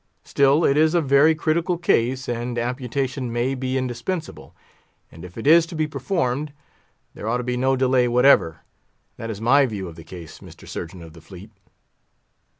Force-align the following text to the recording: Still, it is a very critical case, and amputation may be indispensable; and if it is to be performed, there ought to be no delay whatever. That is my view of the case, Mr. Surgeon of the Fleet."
Still, 0.23 0.65
it 0.65 0.77
is 0.77 0.95
a 0.95 0.99
very 0.99 1.35
critical 1.35 1.77
case, 1.77 2.27
and 2.27 2.57
amputation 2.57 3.31
may 3.31 3.53
be 3.53 3.77
indispensable; 3.77 4.55
and 5.11 5.23
if 5.23 5.37
it 5.37 5.45
is 5.45 5.67
to 5.67 5.75
be 5.75 5.85
performed, 5.85 6.53
there 7.13 7.27
ought 7.29 7.37
to 7.37 7.43
be 7.43 7.55
no 7.55 7.75
delay 7.75 8.07
whatever. 8.07 8.61
That 9.17 9.29
is 9.29 9.39
my 9.39 9.67
view 9.67 9.87
of 9.87 9.95
the 9.95 10.03
case, 10.03 10.39
Mr. 10.39 10.67
Surgeon 10.67 11.03
of 11.03 11.13
the 11.13 11.21
Fleet." 11.21 11.51